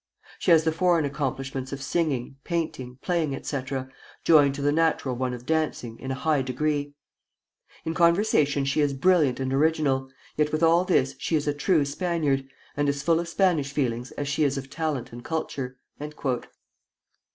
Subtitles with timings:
[0.39, 3.87] She has the foreign accomplishments of singing, painting, playing, etc.,
[4.23, 6.95] joined to the natural one of dancing, in a high degree.
[7.85, 11.85] In conversation she is brilliant and original, yet with all this she is a true
[11.85, 15.77] Spaniard, and as full of Spanish feelings as she is of talent and culture."